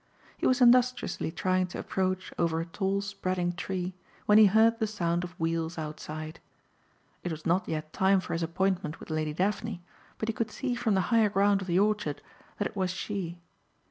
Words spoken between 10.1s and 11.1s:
but he could see from the